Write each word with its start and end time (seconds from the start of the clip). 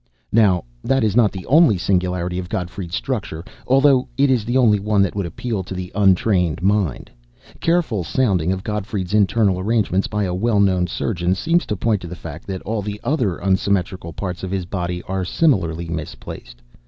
Now, 0.31 0.63
that 0.83 1.03
is 1.03 1.15
not 1.15 1.31
the 1.31 1.45
only 1.45 1.77
singularity 1.77 2.39
of 2.39 2.49
Gottfried's 2.49 2.95
structure, 2.95 3.45
although 3.67 4.07
it 4.17 4.31
is 4.31 4.45
the 4.45 4.57
only 4.57 4.79
one 4.79 5.03
that 5.03 5.13
would 5.15 5.27
appeal 5.27 5.61
to 5.61 5.75
the 5.75 5.91
untrained 5.93 6.63
mind. 6.63 7.11
Careful 7.59 8.03
sounding 8.03 8.51
of 8.51 8.63
Gottfried's 8.63 9.13
internal 9.13 9.59
arrangements 9.59 10.07
by 10.07 10.23
a 10.23 10.33
well 10.33 10.59
known 10.59 10.87
surgeon 10.87 11.35
seems 11.35 11.67
to 11.67 11.77
point 11.77 12.01
to 12.01 12.07
the 12.07 12.15
fact 12.15 12.47
that 12.47 12.63
all 12.63 12.81
the 12.81 12.99
other 13.03 13.37
unsymmetrical 13.43 14.11
parts 14.11 14.41
of 14.41 14.49
his 14.49 14.65
body 14.65 15.03
are 15.03 15.23
similarly 15.23 15.87
misplaced. 15.87 16.63